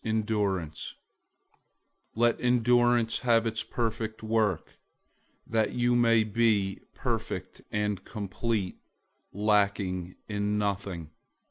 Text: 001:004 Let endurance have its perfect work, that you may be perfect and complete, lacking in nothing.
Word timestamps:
001:004 0.03 0.93
Let 2.15 2.41
endurance 2.41 3.19
have 3.19 3.45
its 3.45 3.61
perfect 3.61 4.23
work, 4.23 4.79
that 5.45 5.73
you 5.73 5.95
may 5.95 6.23
be 6.23 6.79
perfect 6.95 7.61
and 7.69 8.03
complete, 8.03 8.79
lacking 9.31 10.15
in 10.27 10.57
nothing. 10.57 11.11